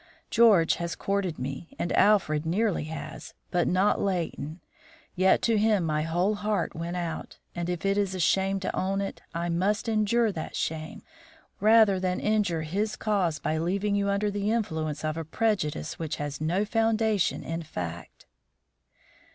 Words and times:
George 0.31 0.77
has 0.77 0.95
courted 0.95 1.37
me 1.37 1.75
and 1.77 1.91
Alfred 1.91 2.43
nearly 2.43 2.85
has, 2.85 3.35
but 3.51 3.67
not 3.67 4.01
Leighton; 4.01 4.59
yet 5.15 5.43
to 5.43 5.59
him 5.59 5.83
my 5.83 6.01
whole 6.01 6.33
heart 6.33 6.73
went 6.75 6.97
out, 6.97 7.37
and 7.53 7.69
if 7.69 7.85
it 7.85 7.99
is 7.99 8.15
a 8.15 8.19
shame 8.19 8.59
to 8.61 8.75
own 8.75 8.99
it 8.99 9.21
I 9.35 9.47
must 9.47 9.87
endure 9.87 10.31
that 10.31 10.55
shame 10.55 11.03
rather 11.59 11.99
than 11.99 12.19
injure 12.19 12.63
his 12.63 12.95
cause 12.95 13.37
by 13.37 13.59
leaving 13.59 13.93
you 13.93 14.09
under 14.09 14.31
the 14.31 14.49
influence 14.51 15.05
of 15.05 15.17
a 15.17 15.23
prejudice 15.23 15.99
which 15.99 16.15
has 16.15 16.41
no 16.41 16.65
foundation 16.65 17.43
in 17.43 17.61
fact." 17.61 18.25